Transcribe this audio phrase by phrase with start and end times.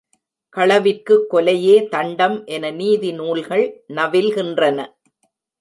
[0.57, 3.65] களவிற்குக் கொலையே தண்டம் என நீதி நூல்கள்
[3.89, 4.79] நவில்கின்றன.